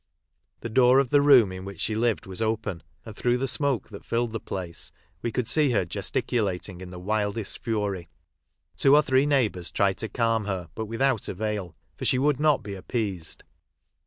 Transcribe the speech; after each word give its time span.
The 0.61 0.69
door 0.69 0.97
of 0.97 1.11
the 1.11 1.21
room 1.21 1.51
in 1.51 1.63
which 1.63 1.79
she 1.79 1.93
lived 1.93 2.25
was 2.25 2.41
open, 2.41 2.81
and 3.05 3.15
through 3.15 3.37
the 3.37 3.47
smoke 3.47 3.89
that 3.89 4.03
filled 4.03 4.33
the 4.33 4.39
place 4.39 4.91
we 5.21 5.31
could 5.31 5.47
see 5.47 5.69
her 5.73 5.85
gesticulating 5.85 6.81
in 6.81 6.89
the 6.89 6.97
wildest 6.97 7.59
fury. 7.59 8.09
Two 8.75 8.95
or 8.95 9.03
three 9.03 9.27
neighbours 9.27 9.69
tried 9.71 9.97
to 9.99 10.09
calm 10.09 10.45
her 10.45 10.71
but 10.73 10.85
without 10.87 11.27
avail, 11.27 11.75
for 11.97 12.05
she 12.05 12.17
would 12.17 12.39
not 12.39 12.63
be 12.63 12.73
appeased. 12.73 13.43